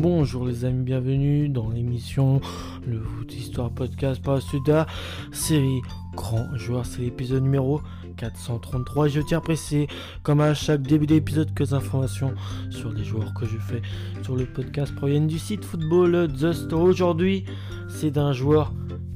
Bonjour 0.00 0.46
les 0.46 0.64
amis, 0.64 0.84
bienvenue 0.84 1.48
dans 1.48 1.70
l'émission 1.70 2.40
Le 2.86 3.00
Foot 3.00 3.34
Histoire 3.34 3.68
Podcast 3.72 4.22
par 4.22 4.40
Suda, 4.40 4.86
série 5.32 5.80
Grand 6.14 6.56
Joueur, 6.56 6.86
c'est 6.86 7.00
l'épisode 7.00 7.42
numéro 7.42 7.80
433. 8.16 9.08
Je 9.08 9.20
tiens 9.20 9.38
à 9.38 9.40
préciser, 9.40 9.88
comme 10.22 10.40
à 10.40 10.54
chaque 10.54 10.82
début 10.82 11.08
d'épisode, 11.08 11.52
que 11.52 11.64
les 11.64 11.74
informations 11.74 12.32
sur 12.70 12.92
les 12.92 13.02
joueurs 13.02 13.34
que 13.34 13.44
je 13.44 13.58
fais 13.58 13.82
sur 14.22 14.36
le 14.36 14.46
podcast 14.46 14.94
proviennent 14.94 15.26
du 15.26 15.40
site 15.40 15.64
Football 15.64 16.32
The 16.32 16.52
Store. 16.52 16.82
Aujourd'hui, 16.82 17.44
c'est 17.88 18.12
d'un 18.12 18.32
joueur 18.32 18.72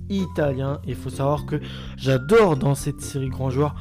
italien. 0.08 0.80
Il 0.84 0.96
faut 0.96 1.10
savoir 1.10 1.46
que 1.46 1.60
j'adore 1.96 2.56
dans 2.56 2.74
cette 2.74 3.00
série 3.00 3.28
Grand 3.28 3.50
Joueur 3.50 3.76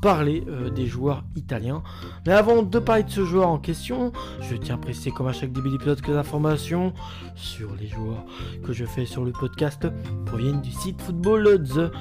parler 0.00 0.44
euh, 0.48 0.70
des 0.70 0.86
joueurs 0.86 1.24
italiens. 1.36 1.82
Mais 2.26 2.32
avant 2.32 2.62
de 2.62 2.78
parler 2.78 3.02
de 3.02 3.10
ce 3.10 3.24
joueur 3.24 3.48
en 3.48 3.58
question, 3.58 4.12
je 4.40 4.56
tiens 4.56 4.76
à 4.76 4.78
préciser 4.78 5.10
comme 5.10 5.28
à 5.28 5.32
chaque 5.32 5.52
début 5.52 5.70
d'épisode 5.70 6.00
que 6.00 6.10
les 6.10 6.16
informations 6.16 6.92
sur 7.34 7.74
les 7.76 7.88
joueurs 7.88 8.24
que 8.64 8.72
je 8.72 8.84
fais 8.84 9.06
sur 9.06 9.24
le 9.24 9.32
podcast 9.32 9.86
proviennent 10.26 10.60
du 10.60 10.72
site 10.72 11.00
Football 11.02 11.62
The 11.62 11.92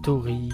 Story. 0.00 0.48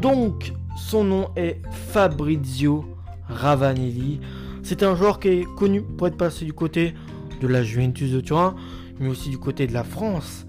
Donc, 0.00 0.52
son 0.76 1.04
nom 1.04 1.30
est 1.36 1.60
Fabrizio 1.70 2.84
Ravanelli. 3.28 4.20
C'est 4.62 4.82
un 4.82 4.94
joueur 4.94 5.20
qui 5.20 5.28
est 5.28 5.44
connu 5.56 5.82
pour 5.82 6.06
être 6.06 6.16
passé 6.16 6.44
du 6.44 6.52
côté 6.52 6.94
de 7.40 7.46
la 7.46 7.62
Juventus 7.62 8.10
de 8.10 8.20
Turin, 8.20 8.56
mais 8.98 9.08
aussi 9.08 9.30
du 9.30 9.38
côté 9.38 9.66
de 9.66 9.72
la 9.72 9.84
France 9.84 10.46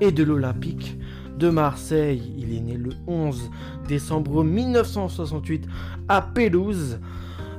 et 0.00 0.12
de 0.12 0.22
l'Olympique 0.22 0.96
de 1.38 1.48
Marseille. 1.50 2.32
Il 2.38 2.56
est 2.56 2.60
né 2.60 2.76
le 2.76 2.90
11 3.06 3.50
décembre 3.88 4.44
1968 4.44 5.66
à 6.08 6.22
Pelouse. 6.22 6.98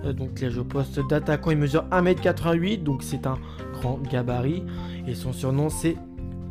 Euh, 0.03 0.13
donc 0.13 0.31
il 0.41 0.45
a 0.45 0.49
joué 0.49 0.61
au 0.61 0.65
poste 0.65 0.99
d'attaquant, 1.09 1.51
il 1.51 1.57
mesure 1.57 1.85
1m88, 1.91 2.83
donc 2.83 3.03
c'est 3.03 3.27
un 3.27 3.37
grand 3.73 3.99
gabarit. 4.11 4.63
Et 5.07 5.15
son 5.15 5.33
surnom 5.33 5.69
c'est 5.69 5.97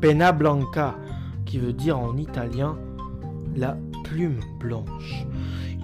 Pena 0.00 0.32
Blanca, 0.32 0.96
qui 1.44 1.58
veut 1.58 1.72
dire 1.72 1.98
en 1.98 2.16
italien 2.16 2.76
la 3.56 3.76
plume 4.04 4.40
blanche. 4.58 5.24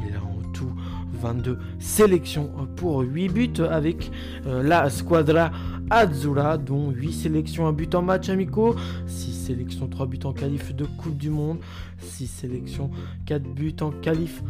Il 0.07 0.15
a 0.15 0.21
en 0.21 0.53
tout 0.53 0.73
22 1.21 1.59
sélections 1.79 2.51
pour 2.77 3.01
8 3.01 3.29
buts 3.29 3.63
avec 3.71 4.11
euh, 4.47 4.63
la 4.63 4.91
Squadra 4.91 5.51
Azzurra, 5.91 6.57
dont 6.57 6.91
8 6.91 7.13
sélections, 7.13 7.67
un 7.67 7.73
but 7.73 7.95
en 7.95 8.03
match 8.03 8.29
amicaux, 8.29 8.77
6 9.07 9.33
sélections, 9.33 9.89
3 9.89 10.07
buts 10.07 10.21
en 10.25 10.33
qualif 10.33 10.75
de 10.75 10.85
Coupe 10.85 11.17
du 11.17 11.31
Monde, 11.31 11.59
6 11.99 12.27
sélections, 12.27 12.91
4 13.27 13.43
buts 13.43 13.77
en 13.81 13.91
qualif 13.91 14.43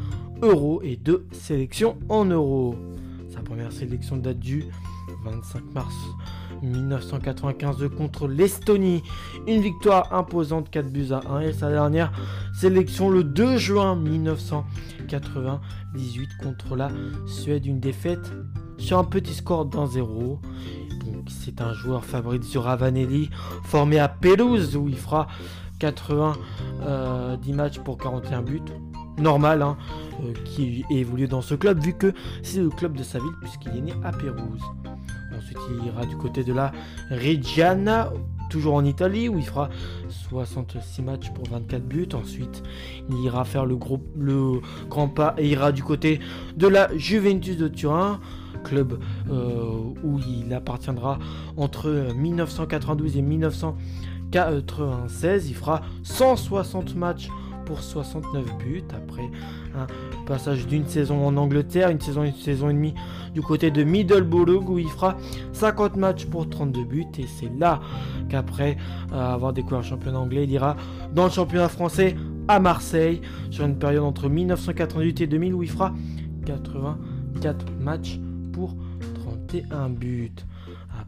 Euro 0.42 0.80
et 0.82 0.96
2 0.96 1.26
sélections 1.32 1.96
en 2.08 2.24
Euro. 2.26 2.74
Sa 3.30 3.40
première 3.40 3.72
sélection 3.72 4.16
date 4.16 4.38
du 4.38 4.64
25 5.24 5.74
mars 5.74 5.94
1995 6.62 7.88
contre 7.96 8.28
l'Estonie. 8.28 9.02
Une 9.46 9.60
victoire 9.60 10.12
imposante 10.12 10.68
4 10.70 10.90
buts 10.90 11.12
à 11.12 11.20
1 11.30 11.40
et 11.40 11.52
sa 11.52 11.70
dernière 11.70 12.10
sélection 12.54 13.10
le 13.10 13.24
2 13.24 13.56
juin 13.56 13.96
1998 13.96 16.28
contre 16.42 16.76
la 16.76 16.90
Suède. 17.26 17.66
Une 17.66 17.80
défaite 17.80 18.32
sur 18.78 18.98
un 18.98 19.04
petit 19.04 19.34
score 19.34 19.66
d'un 19.66 19.86
0 19.86 20.40
c'est 21.28 21.60
un 21.60 21.72
joueur 21.72 22.04
Fabrizio 22.04 22.60
Ravanelli, 22.60 23.30
formé 23.64 23.98
à 23.98 24.08
Pelouse, 24.08 24.76
où 24.76 24.88
il 24.88 24.96
fera 24.96 25.26
80 25.78 26.32
euh, 26.82 27.36
10 27.36 27.52
matchs 27.52 27.78
pour 27.80 27.98
41 27.98 28.42
buts. 28.42 28.62
Normal, 29.18 29.62
hein, 29.62 29.76
euh, 30.22 30.32
qui 30.44 30.84
évolue 30.90 31.28
dans 31.28 31.42
ce 31.42 31.54
club, 31.54 31.80
vu 31.80 31.92
que 31.94 32.14
c'est 32.42 32.60
le 32.60 32.70
club 32.70 32.96
de 32.96 33.02
sa 33.02 33.18
ville, 33.18 33.32
puisqu'il 33.40 33.76
est 33.76 33.80
né 33.80 33.92
à 34.02 34.12
Pérouse. 34.12 34.62
Ensuite, 35.36 35.58
il 35.70 35.86
ira 35.86 36.06
du 36.06 36.16
côté 36.16 36.42
de 36.44 36.52
la 36.52 36.72
Reggiana, 37.10 38.10
toujours 38.50 38.74
en 38.74 38.84
Italie, 38.84 39.30
où 39.30 39.38
il 39.38 39.44
fera 39.44 39.70
66 40.08 41.00
matchs 41.02 41.30
pour 41.30 41.48
24 41.48 41.82
buts. 41.82 42.08
Ensuite, 42.12 42.62
il 43.08 43.16
ira 43.24 43.46
faire 43.46 43.64
le, 43.64 43.76
grand 43.76 45.08
pas 45.08 45.34
et 45.38 45.48
ira 45.48 45.72
du 45.72 45.82
côté 45.82 46.20
de 46.56 46.66
la 46.66 46.94
Juventus 46.96 47.56
de 47.56 47.68
Turin, 47.68 48.20
club 48.62 49.00
euh, 49.30 49.70
où 50.04 50.18
il 50.18 50.52
appartiendra 50.52 51.18
entre 51.56 52.12
1992 52.14 53.16
et 53.16 53.22
1996. 53.22 55.48
Il 55.48 55.54
fera 55.54 55.80
160 56.02 56.94
matchs 56.96 57.30
pour 57.64 57.80
69 57.82 58.44
buts 58.58 58.84
après 58.94 59.30
un 59.74 59.86
passage 60.26 60.66
d'une 60.66 60.86
saison 60.86 61.26
en 61.26 61.36
Angleterre, 61.36 61.90
une 61.90 62.00
saison, 62.00 62.24
une 62.24 62.34
saison 62.34 62.70
et 62.70 62.74
demie 62.74 62.94
du 63.34 63.42
côté 63.42 63.70
de 63.70 63.82
Middlesbrough 63.84 64.68
où 64.68 64.78
il 64.78 64.88
fera 64.88 65.16
50 65.52 65.96
matchs 65.96 66.26
pour 66.26 66.48
32 66.48 66.84
buts 66.84 67.06
et 67.18 67.26
c'est 67.26 67.50
là 67.58 67.80
qu'après 68.28 68.76
euh, 69.12 69.34
avoir 69.34 69.52
découvert 69.52 69.80
le 69.80 69.84
championnat 69.84 70.18
anglais, 70.18 70.44
il 70.44 70.50
ira 70.50 70.76
dans 71.14 71.24
le 71.24 71.30
championnat 71.30 71.68
français 71.68 72.16
à 72.48 72.58
Marseille 72.60 73.20
sur 73.50 73.64
une 73.64 73.78
période 73.78 74.04
entre 74.04 74.28
1988 74.28 75.20
et 75.20 75.26
2000 75.26 75.54
où 75.54 75.62
il 75.62 75.70
fera 75.70 75.94
84 76.46 77.66
matchs 77.80 78.18
pour 78.52 78.74
31 79.14 79.90
buts. 79.90 80.32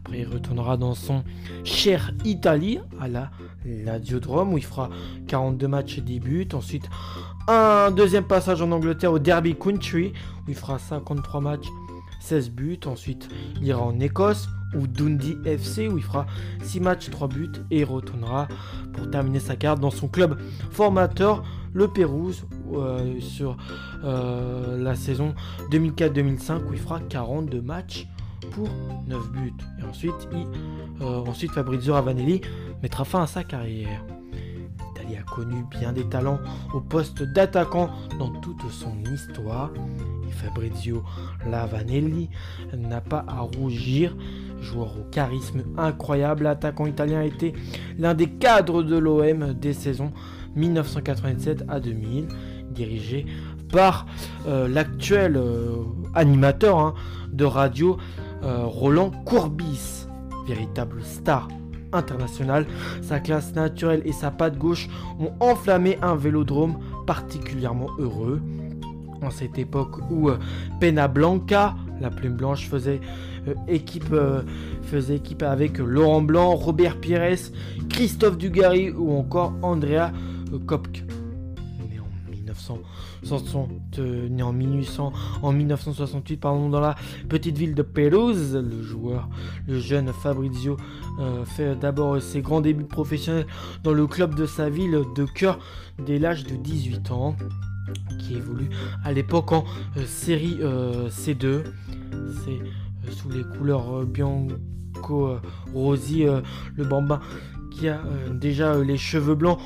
Après, 0.05 0.19
il 0.19 0.27
retournera 0.27 0.75
dans 0.75 0.95
son 0.95 1.23
cher 1.63 2.13
Italie, 2.25 2.79
à 2.99 3.07
la 3.07 3.31
Lazio-Drome, 3.65 4.53
où 4.53 4.57
il 4.57 4.65
fera 4.65 4.89
42 5.27 5.67
matchs 5.67 5.97
et 5.99 6.01
10 6.01 6.19
buts. 6.19 6.47
Ensuite, 6.53 6.83
un 7.47 7.89
deuxième 7.91 8.25
passage 8.25 8.61
en 8.61 8.71
Angleterre 8.71 9.13
au 9.13 9.19
Derby 9.19 9.55
Country, 9.55 10.11
où 10.45 10.49
il 10.49 10.55
fera 10.55 10.77
53 10.77 11.39
matchs, 11.39 11.67
16 12.19 12.49
buts. 12.51 12.79
Ensuite, 12.85 13.29
il 13.61 13.67
ira 13.67 13.81
en 13.81 13.97
Écosse, 14.01 14.49
ou 14.75 14.87
Dundee 14.87 15.37
FC, 15.45 15.87
où 15.87 15.97
il 15.97 16.03
fera 16.03 16.25
6 16.63 16.81
matchs, 16.81 17.09
3 17.09 17.29
buts. 17.29 17.51
Et 17.71 17.79
il 17.79 17.85
retournera 17.85 18.49
pour 18.91 19.09
terminer 19.09 19.39
sa 19.39 19.55
carte 19.55 19.79
dans 19.79 19.91
son 19.91 20.09
club 20.09 20.37
formateur, 20.71 21.43
le 21.71 21.87
Pérouse, 21.87 22.45
euh, 22.73 23.19
sur 23.19 23.55
euh, 24.03 24.77
la 24.81 24.95
saison 24.95 25.33
2004-2005 25.71 26.65
où 26.67 26.73
il 26.73 26.79
fera 26.79 26.99
42 26.99 27.61
matchs 27.61 28.07
pour 28.51 28.69
9 29.07 29.31
buts. 29.31 29.53
Et 29.79 29.83
ensuite, 29.83 30.27
euh, 31.01 31.25
ensuite 31.25 31.51
Fabrizio 31.51 31.93
Ravanelli 31.93 32.41
mettra 32.81 33.05
fin 33.05 33.23
à 33.23 33.27
sa 33.27 33.43
carrière. 33.43 34.03
L'Italie 34.87 35.17
a 35.17 35.23
connu 35.23 35.65
bien 35.69 35.93
des 35.93 36.07
talents 36.07 36.39
au 36.73 36.81
poste 36.81 37.23
d'attaquant 37.23 37.89
dans 38.19 38.29
toute 38.29 38.69
son 38.71 39.03
histoire. 39.13 39.71
Et 40.27 40.31
Fabrizio 40.31 41.03
Ravanelli 41.49 42.29
n'a 42.77 43.01
pas 43.01 43.25
à 43.27 43.41
rougir. 43.41 44.15
Joueur 44.61 44.97
au 44.97 45.03
charisme 45.11 45.63
incroyable, 45.77 46.43
l'attaquant 46.43 46.85
italien 46.85 47.19
a 47.19 47.25
été 47.25 47.53
l'un 47.97 48.13
des 48.13 48.29
cadres 48.29 48.81
de 48.81 48.97
l'OM 48.97 49.53
des 49.53 49.73
saisons 49.73 50.13
1987 50.55 51.65
à 51.67 51.79
2000 51.79 52.27
dirigé 52.73 53.25
par 53.71 54.05
euh, 54.47 54.67
l'actuel 54.67 55.35
euh, 55.35 55.83
animateur 56.13 56.77
hein, 56.79 56.93
de 57.31 57.45
radio 57.45 57.97
euh, 58.43 58.65
Roland 58.65 59.11
Courbis, 59.25 60.07
véritable 60.47 61.01
star 61.03 61.47
international. 61.93 62.65
Sa 63.01 63.19
classe 63.19 63.53
naturelle 63.53 64.01
et 64.05 64.11
sa 64.11 64.31
patte 64.31 64.57
gauche 64.57 64.89
ont 65.19 65.31
enflammé 65.39 65.97
un 66.01 66.15
vélodrome 66.15 66.79
particulièrement 67.05 67.89
heureux. 67.99 68.41
En 69.21 69.29
cette 69.29 69.57
époque 69.57 69.99
où 70.11 70.29
Pena 70.81 71.07
Blanca, 71.07 71.75
la 72.01 72.09
plume 72.09 72.35
blanche, 72.35 72.67
faisait, 72.67 72.99
équipe, 73.69 74.13
faisait 74.81 75.15
équipe 75.15 75.43
avec 75.43 75.77
Laurent 75.77 76.21
Blanc, 76.21 76.55
Robert 76.55 76.99
Pires, 76.99 77.37
Christophe 77.89 78.37
Dugarry 78.37 78.91
ou 78.91 79.17
encore 79.17 79.53
Andrea 79.61 80.11
Kopk. 80.65 81.05
1960, 82.29 82.79
né 82.79 82.79
en 82.79 82.85
1800, 83.23 85.13
en 85.41 85.51
1968 85.51 86.37
pardon, 86.37 86.69
dans 86.69 86.79
la 86.79 86.95
petite 87.29 87.57
ville 87.57 87.75
de 87.75 87.81
Pérouse. 87.81 88.55
Le 88.55 88.81
joueur, 88.81 89.29
le 89.67 89.79
jeune 89.79 90.11
Fabrizio, 90.11 90.77
euh, 91.19 91.45
fait 91.45 91.75
d'abord 91.75 92.21
ses 92.21 92.41
grands 92.41 92.61
débuts 92.61 92.85
professionnels 92.85 93.47
dans 93.83 93.93
le 93.93 94.07
club 94.07 94.35
de 94.35 94.45
sa 94.45 94.69
ville 94.69 95.01
de 95.15 95.25
cœur 95.25 95.59
dès 96.05 96.19
l'âge 96.19 96.43
de 96.43 96.55
18 96.55 97.11
ans, 97.11 97.35
qui 98.19 98.35
évolue 98.35 98.69
à 99.03 99.11
l'époque 99.11 99.51
en 99.51 99.65
euh, 99.97 100.05
série 100.05 100.57
euh, 100.61 101.09
C2. 101.09 101.63
C'est 102.43 103.11
sous 103.11 103.29
les 103.29 103.43
couleurs 103.43 104.05
bianco 104.05 105.37
rosy 105.73 106.23
le 106.23 106.85
bambin 106.85 107.19
qui 107.71 107.89
a 107.89 107.99
déjà 108.31 108.77
les 108.81 108.97
cheveux 108.97 109.35
blancs 109.35 109.59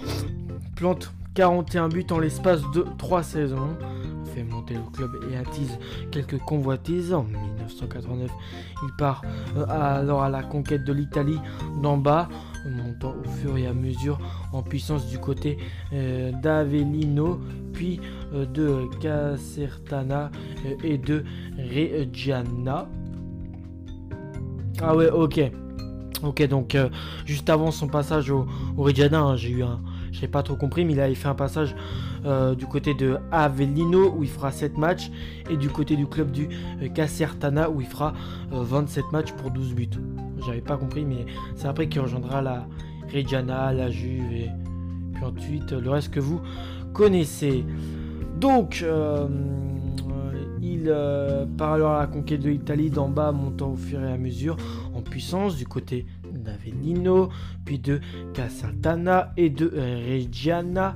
plante 0.76 1.14
41 1.38 1.90
buts 1.90 2.08
en 2.10 2.18
l'espace 2.18 2.64
de 2.74 2.84
3 2.98 3.22
saisons. 3.22 3.78
Fait 4.34 4.44
monter 4.44 4.74
le 4.74 4.82
club 4.92 5.12
et 5.32 5.38
attise 5.38 5.78
quelques 6.10 6.40
convoitises. 6.40 7.14
En 7.14 7.26
1989, 7.26 8.32
il 8.82 8.90
part 8.98 9.22
euh, 9.56 9.64
alors 9.70 10.24
à 10.24 10.30
la 10.30 10.42
conquête 10.42 10.84
de 10.84 10.92
l'Italie 10.92 11.38
d'en 11.84 11.96
bas, 11.96 12.28
montant 12.66 13.14
au 13.24 13.30
fur 13.30 13.56
et 13.56 13.68
à 13.68 13.74
mesure 13.74 14.18
en 14.52 14.64
puissance 14.64 15.06
du 15.10 15.20
côté 15.20 15.60
euh, 15.94 16.32
d'Avellino, 16.42 17.40
puis 17.72 18.00
euh, 18.34 18.48
de 18.48 18.88
Casertana 19.00 20.32
et 20.84 20.98
de 20.98 21.24
Reggiana. 21.60 22.90
Ah 24.82 24.96
ouais, 24.96 25.12
ok. 25.12 25.40
Ok, 26.24 26.48
donc 26.48 26.76
juste 27.28 27.48
avant 27.52 27.70
son 27.70 27.88
passage 27.88 28.32
au, 28.32 28.48
au 28.76 28.88
hein, 28.88 29.36
j'ai 29.36 29.52
eu 29.52 29.62
un, 29.62 29.80
j'ai 30.12 30.28
pas 30.28 30.44
trop 30.44 30.56
compris, 30.56 30.86
mais 30.86 30.94
il 30.94 31.00
avait 31.00 31.16
fait 31.16 31.28
un 31.28 31.36
passage 31.36 31.76
du 32.58 32.66
côté 32.66 32.94
de 32.94 33.18
Avellino 33.32 34.14
où 34.14 34.24
il 34.24 34.30
fera 34.30 34.52
7 34.52 34.78
matchs 34.78 35.12
et 35.50 35.56
du 35.56 35.70
côté 35.70 35.96
du 35.96 36.08
club 36.08 36.32
du 36.32 36.50
Casertana 36.94 37.70
où 37.70 37.80
il 37.80 37.88
fera 37.88 38.14
27 38.52 39.06
matchs 39.14 39.32
pour 39.34 39.52
12 39.52 39.74
buts. 39.74 39.90
J'avais 40.46 40.62
pas 40.62 40.76
compris, 40.78 41.06
mais 41.06 41.26
c'est 41.56 41.68
après 41.68 41.88
qu'il 41.88 42.02
rejoindra 42.02 42.42
la 42.42 42.68
Reggiana, 43.14 43.72
la 43.72 43.90
Juve 43.90 44.32
et 44.34 44.50
puis 45.14 45.24
ensuite 45.24 45.72
le 45.72 45.90
reste 45.90 46.12
que 46.12 46.20
vous 46.20 46.42
connaissez. 46.94 47.64
Donc, 48.40 48.84
euh, 48.84 49.28
il 50.62 50.86
euh, 50.88 51.46
part 51.58 51.74
alors 51.74 51.92
à 51.92 52.02
la 52.02 52.08
conquête 52.08 52.42
de 52.42 52.50
l'Italie 52.50 52.90
d'en 52.90 53.08
bas, 53.08 53.32
montant 53.32 53.72
au 53.72 53.76
fur 53.76 54.02
et 54.02 54.12
à 54.12 54.18
mesure 54.18 54.58
en 54.94 55.02
puissance 55.02 55.56
du 55.56 55.66
côté 55.66 56.06
d'Avellino, 56.48 57.30
puis 57.66 57.78
de 57.78 58.00
Casaltana 58.34 59.34
et 59.38 59.50
de 59.50 59.68
Reggiana 59.68 60.96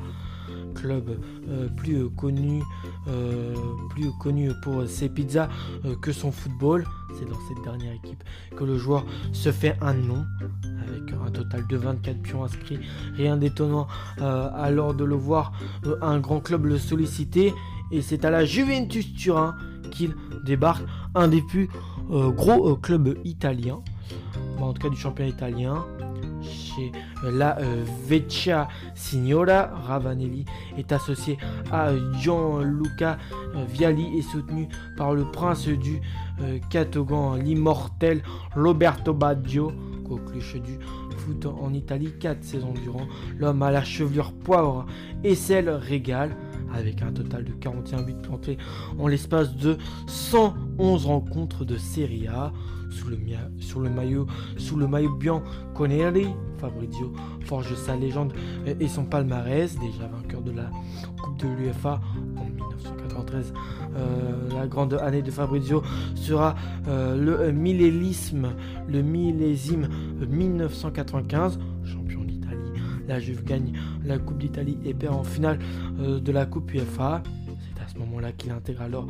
club 0.74 1.18
euh, 1.50 1.68
plus 1.70 2.10
connu 2.10 2.64
plus 3.90 4.12
connu 4.20 4.52
pour 4.64 4.88
ses 4.88 5.10
pizzas 5.10 5.50
que 6.02 6.12
son 6.12 6.32
football. 6.32 6.86
C'est 7.18 7.26
dans 7.26 7.40
cette 7.48 7.64
dernière 7.64 7.94
équipe 7.94 8.24
que 8.56 8.64
le 8.64 8.78
joueur 8.78 9.06
se 9.34 9.52
fait 9.52 9.78
un 9.82 9.94
nom 9.94 10.26
avec 10.88 11.14
un 11.14 11.32
total 11.32 11.66
de 11.68 11.78
24 11.78 12.22
pions 12.22 12.44
inscrits. 12.44 12.80
Rien 13.16 13.38
d'étonnant 13.38 13.88
euh, 14.22 14.50
alors 14.54 14.94
de 14.94 15.04
le 15.04 15.16
voir 15.16 15.54
euh, 15.86 15.98
un 16.02 16.20
grand 16.20 16.40
club 16.40 16.66
le 16.66 16.78
solliciter. 16.78 17.54
Et 17.92 18.02
c'est 18.02 18.26
à 18.26 18.30
la 18.30 18.46
Juventus 18.46 19.14
Turin 19.14 19.56
qu'il 19.92 20.16
débarque, 20.46 20.84
un 21.16 21.28
des 21.28 21.42
plus 21.42 21.70
euh, 22.12 22.30
gros 22.30 22.76
clubs 22.78 23.18
italiens, 23.26 23.82
en 24.62 24.74
tout 24.74 24.82
cas 24.82 24.90
du 24.90 24.98
championnat 24.98 25.30
italien 25.30 25.86
chez 26.42 26.92
la 27.24 27.58
Vecchia 28.08 28.68
Signora. 28.96 29.70
Ravanelli 29.86 30.46
est 30.78 30.92
associé 30.92 31.38
à 31.72 31.90
Gianluca 32.20 33.18
Viali 33.70 34.18
et 34.18 34.22
soutenu 34.22 34.68
par 34.98 35.14
le 35.14 35.26
prince 35.26 35.68
du 35.68 36.02
Catogan, 36.70 37.38
l'immortel 37.38 38.24
Roberto 38.56 39.14
Baggio 39.14 39.72
coqueluche 40.08 40.56
du 40.56 40.80
foot 41.18 41.46
en 41.46 41.74
Italie 41.74 42.12
4 42.20 42.44
saisons 42.44 42.74
durant. 42.74 43.08
L'homme 43.38 43.62
à 43.62 43.72
la 43.72 43.84
chevelure 43.84 44.34
poivre 44.34 44.86
et 45.24 45.36
celle 45.36 45.70
régale 45.70 46.36
avec 46.74 47.02
un 47.02 47.12
total 47.12 47.46
de 47.46 47.52
41 47.52 48.04
buts 48.04 48.14
plantés 48.22 48.58
en 48.98 49.08
l'espace 49.08 49.56
de 49.56 49.78
111 50.08 51.06
rencontres 51.06 51.66
de 51.66 51.78
Serie 51.78 52.28
A 52.28 52.52
sous 52.92 53.08
le, 53.80 53.90
maillot 53.90 54.28
sous 54.58 54.76
le 54.76 54.88
Bianconeri. 55.18 56.28
Fabrizio 56.58 57.12
forge 57.46 57.74
sa 57.76 57.96
légende 57.96 58.34
et 58.80 58.88
son 58.88 59.06
palmarès, 59.06 59.78
déjà 59.80 60.08
vainqueur 60.08 60.42
de 60.42 60.52
la 60.52 60.70
Coupe 61.24 61.38
de 61.40 61.48
l'UFA 61.48 62.00
en 62.38 62.46
1993. 62.46 63.54
Euh, 63.96 64.50
la 64.54 64.68
grande 64.68 64.94
année 64.94 65.22
de 65.22 65.32
Fabrizio 65.32 65.82
sera 66.16 66.56
euh, 66.88 67.18
le 67.18 67.52
millénisme, 67.52 68.50
le 68.88 69.02
millésime 69.02 69.88
1995, 70.30 71.58
champion 71.58 71.58
d'Italie. 71.58 71.71
La 73.12 73.20
Juve 73.20 73.44
gagne 73.44 73.74
la 74.06 74.18
Coupe 74.20 74.38
d'Italie 74.38 74.78
et 74.86 74.94
perd 74.94 75.16
en 75.16 75.26
finale 75.26 75.60
euh, 76.00 76.22
de 76.22 76.32
la 76.32 76.46
Coupe 76.46 76.74
UEFA. 76.74 77.22
C'est 77.60 77.84
à 77.84 77.88
ce 77.90 77.98
moment-là 78.00 78.32
qu'il 78.32 78.52
intègre 78.52 78.84
alors 78.84 79.06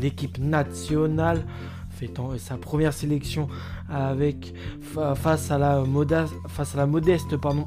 l'équipe 0.00 0.38
nationale 0.38 1.44
fait 1.90 2.10
sa 2.38 2.56
première 2.56 2.94
sélection 2.94 3.48
avec 3.90 4.54
face 5.16 5.50
à 5.50 5.58
la, 5.58 5.84
modeste 5.84 6.32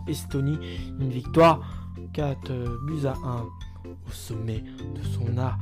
Estonie, 0.08 0.58
une 1.00 1.10
victoire 1.12 1.62
4 2.14 2.52
buts 2.88 3.06
à 3.06 3.14
1 3.24 3.44
au 3.86 4.12
sommet 4.12 4.64
de 4.96 5.04
son 5.04 5.38
art. 5.38 5.60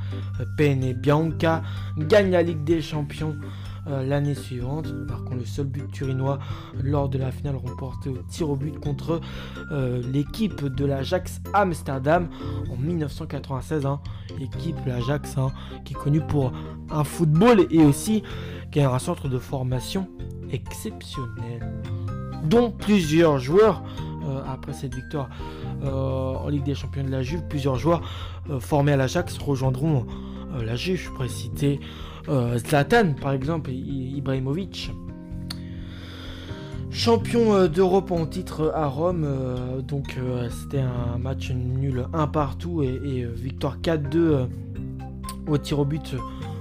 Pene 0.57 0.93
Bianca 0.93 1.61
gagne 1.97 2.31
la 2.31 2.41
Ligue 2.41 2.63
des 2.63 2.81
Champions 2.81 3.35
euh, 3.87 4.03
l'année 4.03 4.33
suivante, 4.33 4.91
marquant 5.07 5.35
le 5.35 5.45
seul 5.45 5.67
but 5.67 5.91
turinois 5.91 6.39
lors 6.81 7.07
de 7.07 7.19
la 7.19 7.31
finale 7.31 7.55
remportée 7.55 8.09
au 8.09 8.17
tir 8.27 8.49
au 8.49 8.55
but 8.55 8.79
contre 8.79 9.21
euh, 9.71 10.01
l'équipe 10.11 10.65
de 10.65 10.85
l'Ajax 10.85 11.39
Amsterdam 11.53 12.27
en 12.71 12.77
1996. 12.77 13.85
Hein. 13.85 13.99
Équipe 14.41 14.83
de 14.85 14.89
l'Ajax 14.89 15.37
hein, 15.37 15.51
qui 15.83 15.93
est 15.93 15.97
connue 15.97 16.21
pour 16.21 16.51
un 16.89 17.03
football 17.03 17.67
et 17.69 17.83
aussi 17.83 18.23
qui 18.71 18.79
a 18.79 18.91
un 18.91 18.99
centre 18.99 19.27
de 19.27 19.37
formation 19.37 20.09
exceptionnel, 20.51 21.61
dont 22.43 22.71
plusieurs 22.71 23.37
joueurs 23.37 23.83
euh, 24.23 24.41
après 24.51 24.73
cette 24.73 24.95
victoire 24.95 25.29
en 25.83 26.47
Ligue 26.49 26.63
des 26.63 26.73
Champions 26.73 27.03
de 27.03 27.11
la 27.11 27.21
Juve, 27.21 27.43
plusieurs 27.47 27.75
joueurs 27.75 28.01
formés 28.59 28.93
à 28.93 28.97
l'Ajax 28.97 29.37
rejoindront 29.37 30.07
la 30.63 30.75
Juve. 30.75 31.01
Je 31.01 31.09
pourrais 31.09 31.27
citer 31.27 31.79
euh, 32.29 32.57
Zlatan, 32.57 33.13
par 33.13 33.33
exemple, 33.33 33.71
Ibrahimovic. 33.71 34.91
Champion 36.89 37.53
euh, 37.53 37.67
d'Europe 37.67 38.09
en 38.11 38.25
titre 38.25 38.71
à 38.73 38.87
Rome, 38.87 39.25
euh, 39.25 39.81
donc 39.81 40.17
c'était 40.49 40.79
un 40.79 41.17
match 41.17 41.51
nul 41.51 42.07
un 42.13 42.27
partout 42.27 42.83
et, 42.83 43.27
victoire 43.35 43.79
4-2 43.79 44.47
au 45.47 45.57
tir 45.57 45.79
au 45.79 45.85
but 45.85 46.15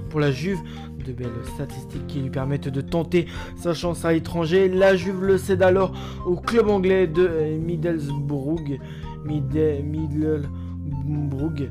pour 0.09 0.19
la 0.19 0.31
Juve. 0.31 0.59
De 1.05 1.13
belles 1.13 1.29
statistiques 1.53 2.07
qui 2.07 2.19
lui 2.19 2.31
permettent 2.31 2.67
de 2.67 2.81
tenter 2.81 3.27
sa 3.55 3.75
chance 3.75 4.03
à 4.05 4.13
l'étranger. 4.13 4.67
La 4.67 4.95
Juve 4.95 5.23
le 5.23 5.37
cède 5.37 5.61
alors 5.61 5.93
au 6.25 6.35
club 6.35 6.67
anglais 6.67 7.05
de 7.05 7.29
Middlesbrough. 7.59 8.79
Middlesbrough 9.23 11.69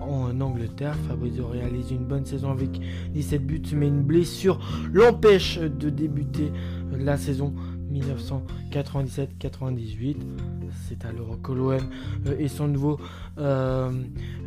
en 0.00 0.40
Angleterre. 0.40 0.94
Fabrizio 1.08 1.46
réalise 1.46 1.90
une 1.90 2.04
bonne 2.04 2.24
saison 2.24 2.50
avec 2.50 2.80
17 3.12 3.46
buts, 3.46 3.62
mais 3.74 3.88
une 3.88 4.02
blessure 4.02 4.58
l'empêche 4.92 5.58
de 5.58 5.90
débuter 5.90 6.52
la 6.92 7.16
saison 7.16 7.54
1997-98. 7.92 10.16
C'est 10.88 11.04
alors 11.04 11.40
que 11.42 11.52
l'OM 11.52 11.78
euh, 12.26 12.36
et 12.38 12.48
son 12.48 12.68
nouveau 12.68 12.98
euh, 13.38 13.90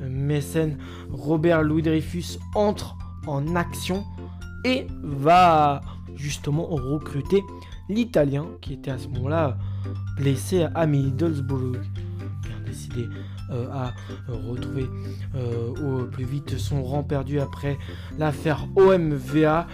mécène 0.07 0.77
Robert 1.11 1.63
Louis 1.63 1.81
Dreyfus 1.81 2.39
entre 2.55 2.95
en 3.27 3.55
action 3.55 4.05
et 4.65 4.87
va 5.01 5.81
justement 6.15 6.65
recruter 6.65 7.43
l'Italien 7.89 8.45
qui 8.61 8.73
était 8.73 8.91
à 8.91 8.97
ce 8.97 9.07
moment-là 9.09 9.57
blessé 10.17 10.67
à 10.73 10.85
Middlesbrough. 10.85 11.81
Bien 12.43 12.59
décidé 12.65 13.07
à 13.51 13.93
retrouver 14.27 14.89
euh, 15.35 15.69
au 15.69 16.05
plus 16.05 16.25
vite 16.25 16.57
son 16.57 16.83
rang 16.83 17.03
perdu 17.03 17.39
après 17.39 17.77
l'affaire 18.17 18.67
OMVA. 18.75 19.67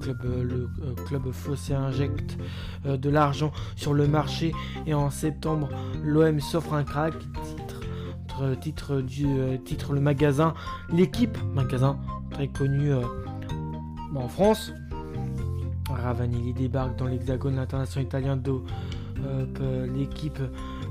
Club, 0.00 0.18
euh, 0.24 0.42
le 0.44 0.94
club 1.06 1.30
fossé 1.32 1.74
injecte 1.74 2.38
de 2.84 3.10
l'argent 3.10 3.52
sur 3.76 3.94
le 3.94 4.06
marché 4.06 4.52
et 4.86 4.94
en 4.94 5.10
septembre 5.10 5.68
l'OM 6.02 6.40
s'offre 6.40 6.74
un 6.74 6.84
crack. 6.84 7.14
Titre, 8.26 8.54
titre, 8.60 9.00
du, 9.00 9.26
titre 9.64 9.92
le 9.92 10.00
magasin 10.00 10.54
L'équipe, 10.92 11.36
magasin 11.54 11.98
très 12.30 12.48
connu 12.48 12.92
en 14.14 14.28
France. 14.28 14.72
Ravanelli 15.90 16.54
débarque 16.54 16.96
dans 16.96 17.06
l'hexagone 17.06 17.58
international 17.58 18.06
italien 18.06 18.36
de 18.36 18.62
l'équipe 19.94 20.40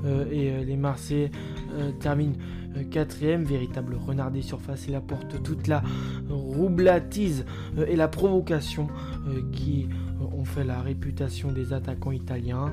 et 0.04 0.64
les 0.64 0.76
Marseillais 0.76 1.30
euh, 1.74 1.90
termine 1.92 2.34
euh, 2.76 2.82
quatrième, 2.90 3.44
véritable 3.44 3.94
renard 3.94 4.30
des 4.30 4.42
surfaces 4.42 4.88
et 4.88 4.94
apporte 4.94 5.42
toute 5.42 5.68
la 5.68 5.82
roublatise 6.28 7.46
euh, 7.78 7.86
et 7.88 7.96
la 7.96 8.08
provocation 8.08 8.88
qui 9.52 9.88
ont 10.20 10.44
fait 10.44 10.64
la 10.64 10.80
réputation 10.80 11.52
des 11.52 11.72
attaquants 11.72 12.10
italiens. 12.10 12.72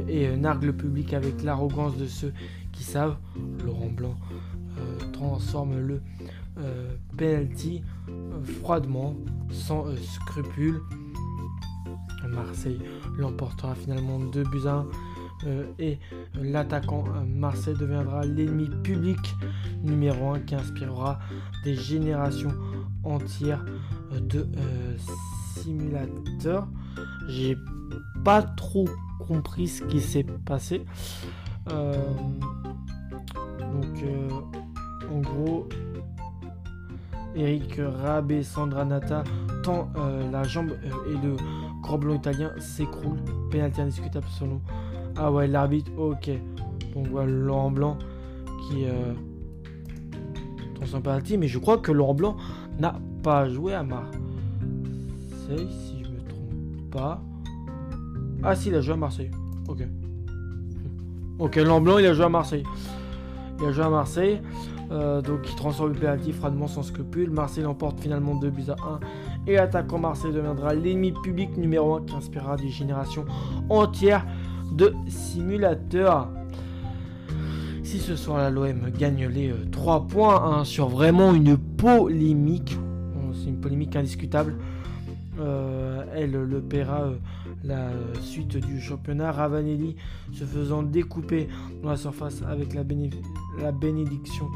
et 0.08 0.36
nargue 0.36 0.64
le 0.64 0.74
public 0.74 1.14
avec 1.14 1.44
l'arrogance 1.44 1.96
de 1.96 2.08
ceux 2.08 2.34
qui 2.72 2.84
savent. 2.84 3.16
Laurent 3.64 3.92
Blanc 3.96 4.16
transforme 5.14 5.78
le 5.78 6.02
penalty 7.16 7.84
froidement, 8.44 9.16
sans 9.52 9.86
scrupule. 9.98 10.82
Marseille 12.28 12.80
l'emportera 13.18 13.76
finalement 13.76 14.20
2 14.20 14.44
buts 14.44 14.68
à 14.68 14.74
1 14.74 14.86
euh, 15.48 15.66
et 15.80 15.98
l'attaquant 16.36 17.04
euh, 17.08 17.24
Marseille 17.26 17.76
deviendra 17.76 18.26
l'ennemi 18.26 18.70
public 18.84 19.20
numéro 19.84 20.34
1 20.34 20.42
qui 20.42 20.56
inspirera 20.56 21.20
des 21.64 21.76
générations 21.76 22.54
entières 23.04 23.66
euh, 24.14 24.20
de 24.20 24.48
simulateurs. 25.56 26.68
J'ai 27.28 27.58
pas 28.24 28.44
trop 28.44 28.88
compris 29.28 29.68
ce 29.68 29.84
qui 29.84 30.00
s'est 30.00 30.26
passé. 30.46 30.86
donc 31.68 32.06
en 35.12 35.20
gros 35.20 35.68
Eric 37.36 37.80
Rabé 37.80 38.44
Sandranata 38.44 39.24
tend 39.64 39.90
la 40.32 40.44
jambe 40.44 40.72
et 41.08 41.26
le 41.26 41.36
Grand 41.82 41.98
blanc 41.98 42.16
italien 42.16 42.52
s'écroule. 42.60 43.20
Pénalité 43.50 43.82
indiscutable 43.82 44.28
selon. 44.38 44.62
Ah 45.16 45.32
ouais, 45.32 45.48
l'arbitre, 45.48 45.92
ok. 45.98 46.30
Donc 46.94 47.08
voilà, 47.08 47.32
Laurent 47.32 47.72
Blanc 47.72 47.98
qui. 48.68 48.86
Euh, 48.86 49.14
dans 50.82 50.88
son 50.88 51.02
penalty. 51.02 51.38
Mais 51.38 51.48
je 51.48 51.60
crois 51.60 51.78
que 51.78 51.92
Laurent 51.92 52.14
Blanc 52.14 52.36
n'a 52.80 53.00
pas 53.24 53.48
joué 53.48 53.74
à 53.74 53.84
Marseille, 53.84 54.18
si 55.70 56.04
je 56.04 56.10
me 56.10 56.20
trompe 56.28 56.92
pas. 56.92 57.22
Ah 58.44 58.56
si, 58.56 58.70
il 58.70 58.76
a 58.76 58.82
joué 58.82 58.94
à 58.94 58.98
Marseille. 58.98 59.32
Ok. 59.68 59.88
Ok, 61.40 61.56
Laurent 61.56 61.82
Blanc, 61.82 61.98
il 62.00 62.06
a 62.06 62.14
joué 62.14 62.26
à 62.26 62.30
Marseille. 62.30 62.64
Il 63.60 63.66
a 63.66 63.72
joué 63.72 63.84
à 63.84 63.90
Marseille. 63.90 64.42
Euh, 64.92 65.22
donc 65.22 65.40
il 65.50 65.56
transforme 65.56 65.94
le 65.94 66.00
penalty 66.00 66.34
froidement 66.34 66.68
sans 66.68 66.84
scrupule. 66.84 67.30
Marseille 67.30 67.64
l'emporte 67.64 68.00
finalement 68.02 68.36
2 68.36 68.50
buts 68.50 68.64
à 68.70 68.74
1 68.74 69.00
et 69.48 69.56
l'attaquant 69.56 70.00
Marseille 70.00 70.32
deviendra 70.32 70.74
l'ennemi 70.74 71.14
public 71.24 71.58
numéro 71.58 71.96
1 71.96 72.06
qui 72.06 72.16
inspirera 72.16 72.58
des 72.58 72.70
générations 72.70 73.26
entières 73.70 74.26
de 74.72 74.94
simulateurs. 75.08 76.30
Si 77.84 78.00
ce 78.00 78.16
soir-là 78.16 78.50
l'OM 78.50 78.90
gagne 78.98 79.28
les 79.28 79.54
3 79.72 79.96
euh, 79.96 80.00
points 80.02 80.44
hein, 80.44 80.64
sur 80.64 80.88
vraiment 80.88 81.34
une 81.34 81.58
polémique, 81.58 82.78
c'est 83.34 83.50
une 83.50 83.60
polémique 83.60 83.96
indiscutable, 83.96 84.56
euh, 85.40 85.81
elle 86.22 86.32
le 86.32 86.62
paiera 86.62 87.04
euh, 87.04 87.18
la 87.64 87.90
suite 88.22 88.58
du 88.58 88.80
championnat. 88.80 89.32
Ravanelli 89.32 89.96
se 90.34 90.46
faisant 90.46 90.84
découper 90.84 91.48
dans 91.84 91.90
la 91.90 91.98
surface 91.98 92.42
avec 92.44 92.74
la, 92.74 92.84
bénédiction 92.84 94.48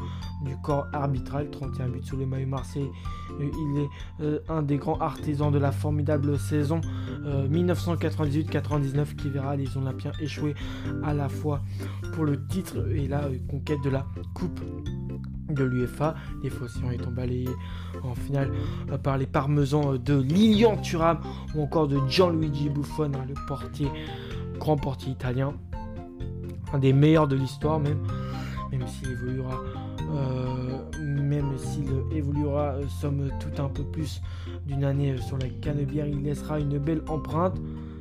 du 0.44 0.56
corps 0.62 0.86
arbitral. 0.92 1.50
31 1.50 1.88
buts 1.88 2.00
sous 2.02 2.16
le 2.16 2.26
maillot 2.26 2.46
Marseille. 2.46 2.88
Euh, 3.40 3.44
il 3.44 3.80
est 3.80 4.40
un 4.48 4.62
des 4.62 4.76
grands 4.76 4.98
artisans 5.00 5.50
de 5.52 5.58
la 5.58 5.72
formidable 5.72 6.38
saison 6.38 6.80
1998-99 7.24 9.16
qui 9.16 9.28
verra 9.28 9.56
les 9.56 9.76
Olympiens 9.76 10.12
échouer 10.20 10.54
à 11.04 11.12
la 11.12 11.28
fois 11.28 11.60
pour 12.14 12.24
le 12.24 12.46
titre 12.46 12.88
et 12.90 13.08
la 13.08 13.28
conquête 13.48 13.82
de 13.84 13.90
la 13.90 14.06
Coupe 14.34 14.60
de 15.48 15.64
l'UFA, 15.64 16.14
les 16.42 16.50
Phocéens 16.50 16.90
étant 16.90 17.10
balayés 17.10 17.48
en 18.02 18.14
finale 18.14 18.50
euh, 18.90 18.98
par 18.98 19.18
les 19.18 19.26
parmesans 19.26 19.92
euh, 19.92 19.98
de 19.98 20.20
Lilian 20.20 20.76
Thuram 20.76 21.20
ou 21.54 21.62
encore 21.62 21.88
de 21.88 21.98
Gianluigi 22.08 22.68
Buffon, 22.68 23.12
hein, 23.14 23.24
le 23.28 23.34
portier, 23.46 23.88
grand 24.58 24.76
portier 24.76 25.12
italien, 25.12 25.54
un 26.72 26.78
des 26.78 26.92
meilleurs 26.92 27.28
de 27.28 27.36
l'histoire 27.36 27.78
même, 27.78 27.98
même 28.72 28.86
s'il 28.88 29.10
évoluera, 29.12 29.60
euh, 30.14 30.78
même 31.00 31.56
s'il 31.56 31.88
évoluera, 32.16 32.76
somme 33.00 33.30
tout 33.40 33.62
un 33.62 33.68
peu 33.68 33.84
plus 33.84 34.20
d'une 34.66 34.84
année 34.84 35.16
sur 35.18 35.38
la 35.38 35.48
canebière, 35.48 36.06
il 36.06 36.22
laissera 36.22 36.58
une 36.58 36.78
belle 36.78 37.02
empreinte, 37.08 37.60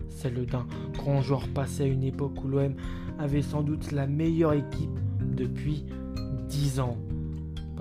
celle 0.09 0.45
d'un 0.45 0.65
grand 0.93 1.21
joueur 1.21 1.47
passé 1.49 1.83
à 1.83 1.85
une 1.85 2.03
époque 2.03 2.43
où 2.43 2.47
l'OM 2.47 2.73
avait 3.19 3.41
sans 3.41 3.61
doute 3.61 3.91
la 3.91 4.07
meilleure 4.07 4.53
équipe 4.53 4.97
depuis 5.19 5.85
10 6.47 6.79
ans. 6.79 6.97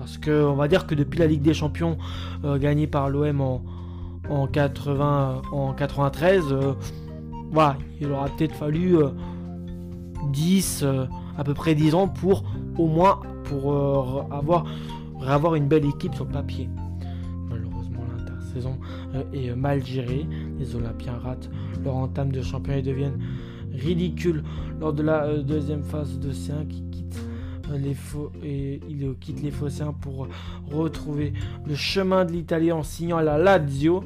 Parce 0.05 0.19
que 0.19 0.45
on 0.45 0.53
va 0.53 0.67
dire 0.67 0.85
que 0.85 0.93
depuis 0.93 1.17
la 1.17 1.25
Ligue 1.25 1.41
des 1.41 1.55
Champions 1.55 1.97
euh, 2.43 2.59
gagnée 2.59 2.85
par 2.85 3.09
l'OM 3.09 3.41
en, 3.41 3.63
en, 4.29 4.45
80, 4.45 5.41
en 5.51 5.73
93, 5.73 6.43
euh, 6.51 6.73
il 7.99 8.11
aura 8.11 8.25
peut-être 8.25 8.53
fallu 8.53 8.97
10, 10.31 10.83
euh, 10.83 11.05
à 11.39 11.43
peu 11.43 11.55
près 11.55 11.73
10 11.73 11.95
ans 11.95 12.07
pour 12.07 12.43
au 12.77 12.85
moins 12.85 13.19
avoir, 14.29 15.55
une 15.55 15.67
belle 15.67 15.85
équipe 15.85 16.13
sur 16.13 16.25
le 16.25 16.31
papier. 16.31 16.69
Malheureusement, 17.49 18.01
l'intersaison 18.15 18.77
est 19.33 19.55
mal 19.55 19.83
gérée. 19.83 20.27
Les 20.59 20.75
Olympiens 20.75 21.17
ratent 21.17 21.49
leur 21.83 21.95
entame 21.95 22.31
de 22.31 22.43
championnat 22.43 22.77
et 22.77 22.83
deviennent 22.83 23.17
ridicules 23.73 24.43
lors 24.79 24.93
de 24.93 25.01
la 25.01 25.35
deuxième 25.39 25.81
phase 25.81 26.19
de 26.19 26.31
C1 26.31 26.67
qui 26.67 26.83
quitte 26.91 27.19
il 27.73 29.15
quitte 29.19 29.41
les 29.41 29.51
Phocéens 29.51 29.93
pour 29.93 30.27
retrouver 30.71 31.33
le 31.65 31.75
chemin 31.75 32.25
de 32.25 32.31
l'Italie 32.31 32.71
en 32.71 32.83
signant 32.83 33.17
à 33.17 33.23
la 33.23 33.37
Lazio. 33.37 34.03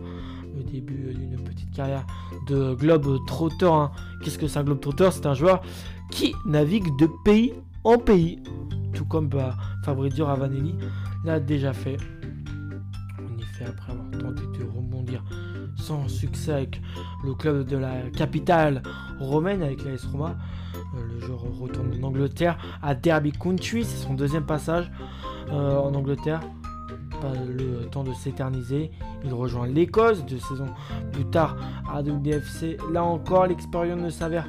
Le 0.56 0.63
début 0.63 1.13
d'une 1.13 1.42
petite 1.44 1.72
carrière 1.72 2.06
de 2.48 2.74
globe 2.74 3.18
trotteur. 3.28 3.74
Hein. 3.74 3.92
Qu'est-ce 4.22 4.38
que 4.38 4.48
c'est 4.48 4.60
un 4.60 4.63
globe 4.63 4.80
trotteur? 4.80 5.13
C'est 5.13 5.25
un 5.25 5.34
joueur 5.34 5.62
qui 6.12 6.34
navigue 6.46 6.88
de 6.98 7.08
pays 7.24 7.54
en 7.84 7.98
pays, 7.98 8.39
tout 8.94 9.06
comme 9.06 9.30
bah, 9.30 9.56
Fabrizio 9.84 10.25
Ravanelli 10.25 10.75
l'a 11.24 11.39
déjà 11.39 11.74
fait. 11.74 11.98
En 13.18 13.38
effet, 13.39 13.66
après 13.66 13.92
avoir 13.92 14.12
tenté 14.12 14.42
de 14.58 14.66
rebondir 14.66 15.24
sans 15.80 16.08
succès 16.08 16.54
avec 16.54 16.82
le 17.24 17.34
club 17.34 17.66
de 17.66 17.78
la 17.78 18.10
capitale 18.16 18.84
romaine, 19.20 19.64
avec 19.64 19.84
l'AS 19.84 20.06
Roma, 20.06 20.36
euh, 20.76 21.00
le 21.14 21.20
joueur 21.20 21.42
retourne 21.60 21.92
en 22.02 22.08
Angleterre 22.08 22.58
à 22.82 22.96
Derby 22.96 23.32
Country, 23.32 23.84
c'est 23.84 23.98
son 23.98 24.14
deuxième 24.14 24.46
passage 24.46 24.92
euh, 25.52 25.78
en 25.78 25.94
Angleterre. 25.94 26.42
Pas 27.22 27.34
le 27.34 27.86
temps 27.90 28.06
de 28.06 28.14
s'éterniser. 28.14 28.92
Il 29.26 29.34
rejoint 29.34 29.68
l'Écosse 29.68 30.26
deux 30.26 30.40
saisons 30.40 30.70
plus 31.12 31.26
tard 31.26 31.58
à 31.94 32.02
WDFC. 32.02 32.78
Là 32.94 33.04
encore, 33.04 33.48
l'expérience 33.48 34.00
ne 34.00 34.10
s'avère 34.10 34.48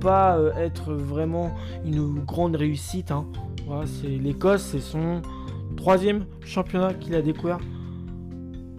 pas 0.00 0.38
euh, 0.38 0.54
être 0.54 0.94
vraiment 0.94 1.54
une 1.84 2.20
grande 2.24 2.56
réussite. 2.56 3.10
Hein. 3.10 3.26
c'est 3.84 4.08
l'Écosse, 4.08 4.62
c'est 4.62 4.80
son 4.80 5.20
troisième 5.76 6.24
championnat 6.44 6.94
qu'il 6.94 7.14
a 7.14 7.20
découvert. 7.20 7.58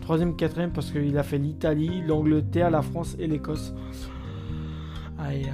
Troisième, 0.10 0.36
quatrième, 0.36 0.72
parce 0.72 0.90
qu'il 0.90 1.16
a 1.20 1.22
fait 1.22 1.38
l'Italie, 1.38 2.02
l'Angleterre, 2.02 2.72
la 2.72 2.82
France 2.82 3.16
et 3.20 3.28
l'Écosse. 3.28 3.76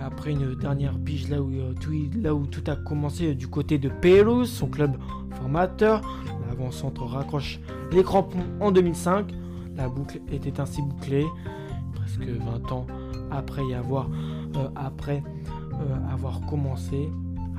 après 0.01 0.31
une 0.31 0.55
dernière 0.55 0.97
pige 0.97 1.27
là 1.27 1.41
où, 1.41 1.51
tout, 1.81 1.91
là 2.21 2.33
où 2.33 2.45
tout 2.45 2.63
a 2.67 2.77
commencé 2.77 3.35
du 3.35 3.49
côté 3.49 3.77
de 3.79 3.89
Pérouse, 3.89 4.49
son 4.49 4.67
club 4.67 4.95
formateur. 5.31 6.01
L'avant-centre 6.47 7.03
raccroche 7.03 7.59
les 7.91 8.01
crampons 8.01 8.45
en 8.61 8.71
2005. 8.71 9.33
La 9.75 9.89
boucle 9.89 10.21
était 10.31 10.61
ainsi 10.61 10.81
bouclée, 10.81 11.25
presque 11.93 12.23
20 12.25 12.71
ans 12.71 12.87
après 13.31 13.65
y 13.65 13.73
avoir, 13.73 14.09
après, 14.77 15.21
avoir 16.09 16.39
commencé, 16.45 17.09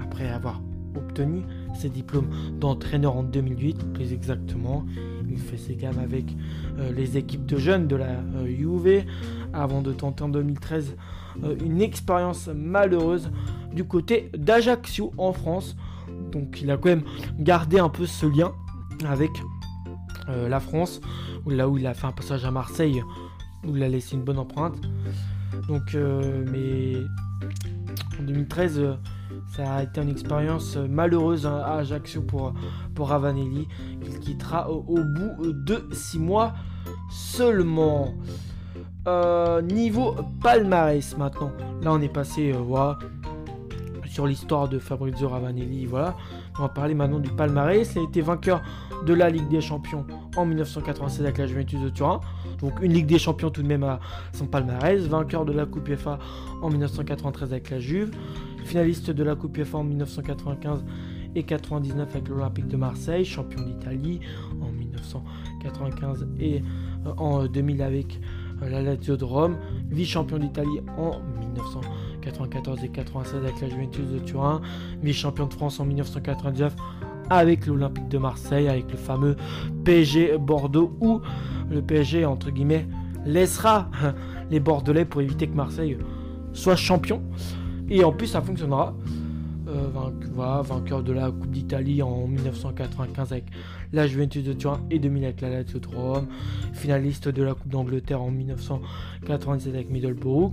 après 0.03 0.31
avoir 0.31 0.63
obtenu 0.97 1.43
ses 1.75 1.91
diplômes 1.91 2.31
d'entraîneur 2.59 3.17
en 3.17 3.23
2008, 3.23 3.93
plus 3.93 4.15
exactement. 4.15 4.87
Il 5.31 5.39
fait 5.39 5.57
ses 5.57 5.75
gammes 5.75 5.99
avec 5.99 6.25
euh, 6.79 6.93
les 6.93 7.17
équipes 7.17 7.47
de 7.47 7.57
jeunes 7.57 7.87
de 7.87 7.97
la 7.97 8.21
UV 8.47 8.99
euh, 8.99 9.03
avant 9.53 9.83
de 9.83 9.93
tenter 9.93 10.25
en 10.25 10.29
2013 10.29 10.97
euh, 11.45 11.57
une 11.65 11.83
expérience 11.83 12.49
malheureuse 12.49 13.31
du 13.73 13.85
côté 13.85 14.31
d'Ajaccio 14.37 15.13
en 15.19 15.33
France. 15.33 15.77
Donc 16.33 16.61
il 16.63 16.71
a 16.71 16.77
quand 16.77 16.89
même 16.89 17.05
gardé 17.39 17.79
un 17.79 17.89
peu 17.89 18.07
ce 18.07 18.27
lien 18.27 18.53
avec 19.07 19.31
la 20.29 20.59
France, 20.59 21.01
là 21.47 21.69
où 21.69 21.79
il 21.79 21.87
a 21.87 21.95
fait 21.95 22.09
un 22.09 22.13
passage 22.13 22.45
à 22.45 22.51
Marseille, 22.51 23.01
où 23.65 23.77
il 23.77 23.83
a 23.85 23.89
laissé 23.89 24.17
une 24.17 24.25
bonne 24.25 24.41
empreinte. 24.41 24.75
Donc, 25.69 25.95
mais 25.95 26.97
en 28.19 28.25
2013, 28.25 28.99
ça 29.49 29.75
a 29.75 29.83
été 29.85 30.01
une 30.01 30.09
expérience 30.09 30.77
malheureuse 30.77 31.47
hein, 31.47 31.63
à 31.65 31.77
Ajaccio 31.77 32.23
pour, 32.23 32.55
pour 32.95 33.09
Ravanelli. 33.09 33.69
Il 34.07 34.19
quittera 34.19 34.71
au, 34.71 35.03
bout 35.03 35.53
de 35.53 35.89
6 35.93 36.19
mois 36.19 36.55
seulement. 37.11 38.15
Euh, 39.09 39.63
niveau 39.63 40.17
palmarès 40.43 41.17
maintenant. 41.17 41.53
Là 41.83 41.93
on 41.93 42.01
est 42.01 42.13
passé 42.13 42.53
euh, 42.53 42.59
voilà, 42.59 42.99
sur 44.05 44.27
l'histoire 44.27 44.69
de 44.69 44.79
Fabrizio 44.79 45.29
Ravanelli. 45.29 45.87
Voilà. 45.87 46.17
On 46.59 46.63
va 46.63 46.69
parler 46.69 46.95
maintenant 46.95 47.21
du 47.21 47.31
palmarès. 47.31 47.89
Il 47.95 48.01
a 48.01 48.03
été 48.03 48.21
vainqueur 48.21 48.63
de 49.05 49.15
la 49.15 49.31
Ligue 49.31 49.49
des 49.49 49.61
Champions 49.61 50.05
en 50.37 50.45
1996 50.45 51.21
avec 51.21 51.39
la 51.39 51.47
Juventus 51.47 51.81
de 51.81 51.89
Turin. 51.89 52.21
Donc 52.61 52.81
une 52.81 52.93
Ligue 52.93 53.07
des 53.07 53.19
Champions 53.19 53.51
tout 53.51 53.63
de 53.63 53.69
même 53.69 53.85
à 53.85 54.01
son 54.33 54.47
palmarès. 54.47 55.03
Vainqueur 55.03 55.45
de 55.45 55.53
la 55.53 55.67
Coupe 55.67 55.89
UEFA 55.89 56.19
en 56.63 56.71
1993 56.71 57.53
avec 57.53 57.71
la 57.71 57.79
Juve 57.79 58.11
finaliste 58.67 59.11
de 59.11 59.23
la 59.23 59.37
Coupe 59.37 59.57
UEFA 59.57 59.79
en 59.79 59.85
1995 59.85 60.85
et 61.37 61.43
99 61.43 62.09
avec 62.11 62.29
l'Olympique 62.29 62.67
de 62.67 62.77
Marseille, 62.77 63.25
champion 63.25 63.63
d'Italie 63.63 64.21
en 64.63 64.73
1995 64.73 66.27
et 66.41 66.63
euh, 67.07 67.13
en 67.19 67.47
2000 67.47 67.83
avec 67.83 68.21
euh, 68.63 68.71
la 68.71 68.81
Lazio 68.83 69.17
de 69.17 69.25
Rome, 69.25 69.59
vice-champion 69.91 70.39
d'Italie 70.39 70.81
en 70.97 71.21
1994 71.41 72.85
et 72.85 72.89
96 72.89 73.45
avec 73.45 73.61
la 73.61 73.69
Juventus 73.69 74.07
de 74.07 74.19
Turin, 74.21 74.63
vice-champion 75.03 75.47
de 75.47 75.53
France 75.53 75.79
en 75.79 75.85
1999 75.85 76.75
avec 77.29 77.67
l'Olympique 77.67 78.09
de 78.09 78.19
Marseille, 78.19 78.69
avec 78.69 78.91
le 78.91 78.97
fameux 78.97 79.37
PSG 79.85 80.39
Bordeaux 80.39 80.97
où 81.01 81.21
le 81.71 81.83
PSG 81.83 82.25
entre 82.25 82.51
guillemets 82.51 82.87
laissera 83.27 83.91
les 84.51 84.61
Bordelais 84.61 85.05
pour 85.05 85.21
éviter 85.21 85.47
que 85.49 85.55
Marseille 85.55 85.99
soit 86.55 86.77
champion. 86.77 87.23
Et 87.91 88.03
en 88.03 88.13
plus, 88.13 88.29
ça 88.29 88.41
fonctionnera. 88.41 88.95
Euh, 89.69 89.91
vainqueur 90.63 91.03
de 91.03 91.13
la 91.13 91.31
Coupe 91.31 91.51
d'Italie 91.51 92.01
en 92.01 92.29
1995 92.29 93.33
avec 93.33 93.47
la 93.93 94.07
Juventus 94.07 94.45
de 94.45 94.53
Turin 94.53 94.81
et 94.91 95.01
2000 95.01 95.25
avec 95.25 95.41
la 95.41 95.51
Lazio 95.51 95.81
de 95.81 95.89
Rome, 95.89 96.27
finaliste 96.73 97.29
de 97.29 97.43
la 97.43 97.55
Coupe 97.55 97.69
d'Angleterre 97.69 98.23
en 98.23 98.31
1997 98.31 99.75
avec 99.75 99.91
Middlesbrough. 99.91 100.53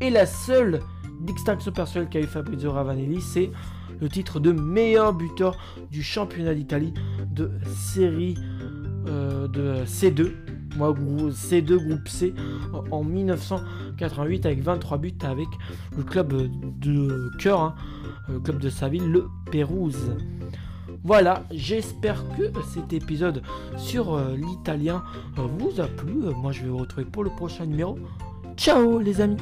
Et 0.00 0.08
la 0.08 0.24
seule 0.24 0.80
distinction 1.20 1.72
personnelle 1.72 2.08
qu'a 2.08 2.20
eu 2.20 2.26
Fabrizio 2.26 2.72
Ravanelli, 2.72 3.20
c'est 3.20 3.50
le 4.00 4.08
titre 4.08 4.40
de 4.40 4.52
meilleur 4.52 5.12
buteur 5.12 5.58
du 5.90 6.02
championnat 6.02 6.54
d'Italie 6.54 6.94
de 7.30 7.50
série 7.74 8.36
euh, 9.06 9.46
de 9.46 9.84
C2 9.84 10.43
moi, 10.76 10.92
C2 10.92 11.76
groupe 11.76 12.08
C 12.08 12.34
en 12.90 13.04
1988 13.04 14.46
avec 14.46 14.62
23 14.62 14.98
buts 14.98 15.14
avec 15.22 15.48
le 15.96 16.02
club 16.02 16.32
de 16.80 17.30
cœur, 17.38 17.60
hein, 17.60 17.74
le 18.28 18.40
club 18.40 18.58
de 18.58 18.70
sa 18.70 18.88
ville, 18.88 19.10
le 19.10 19.28
Pérouse. 19.50 20.12
Voilà, 21.02 21.44
j'espère 21.50 22.24
que 22.36 22.44
cet 22.72 22.94
épisode 22.94 23.42
sur 23.76 24.14
euh, 24.14 24.36
l'italien 24.36 25.02
vous 25.36 25.80
a 25.80 25.86
plu. 25.86 26.14
Moi, 26.40 26.52
je 26.52 26.62
vais 26.62 26.68
vous 26.68 26.78
retrouver 26.78 27.04
pour 27.04 27.24
le 27.24 27.30
prochain 27.30 27.66
numéro. 27.66 27.98
Ciao 28.56 28.98
les 28.98 29.20
amis 29.20 29.36